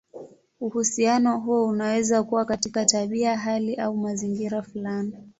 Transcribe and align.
Uhusiano 0.59 1.39
huo 1.39 1.67
unaweza 1.67 2.23
kuwa 2.23 2.45
katika 2.45 2.85
tabia, 2.85 3.37
hali, 3.37 3.75
au 3.75 3.97
mazingira 3.97 4.61
fulani. 4.61 5.15